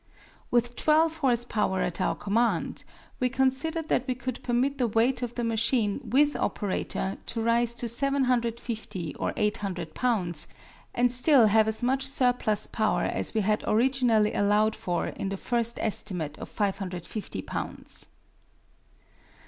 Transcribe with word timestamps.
With 0.49 0.75
12 0.75 1.17
horse 1.17 1.45
power 1.45 1.81
at 1.83 2.01
our 2.01 2.15
command, 2.15 2.83
we 3.19 3.29
considered 3.29 3.87
that 3.89 4.07
we 4.07 4.15
could 4.15 4.41
permit 4.41 4.79
the 4.79 4.87
weight 4.87 5.21
of 5.21 5.35
the 5.35 5.43
machine 5.43 6.01
with 6.03 6.35
operator 6.35 7.19
to 7.27 7.39
rise 7.43 7.75
to 7.75 7.87
750 7.87 9.13
or 9.17 9.31
800 9.37 9.93
pounds, 9.93 10.47
and 10.95 11.11
still 11.11 11.45
have 11.45 11.67
as 11.67 11.83
much 11.83 12.07
surplus 12.07 12.65
power 12.65 13.03
as 13.03 13.35
we 13.35 13.41
had 13.41 13.63
originally 13.67 14.33
allowed 14.33 14.75
for 14.75 15.05
in 15.05 15.29
the 15.29 15.37
first 15.37 15.77
estimate 15.79 16.35
of 16.39 16.49
550 16.49 17.43
pounds. 17.43 18.07